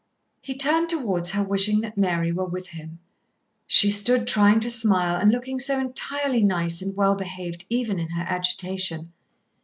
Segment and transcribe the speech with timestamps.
[0.41, 2.97] He turned towards her, wishing that Mary were with him.
[3.67, 8.09] She stood trying to smile, and looking so entirely nice and well behaved even in
[8.09, 9.13] her agitation.